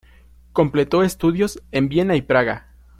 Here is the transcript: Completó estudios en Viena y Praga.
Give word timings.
Completó 0.51 1.03
estudios 1.03 1.61
en 1.71 1.87
Viena 1.87 2.15
y 2.15 2.23
Praga. 2.23 2.65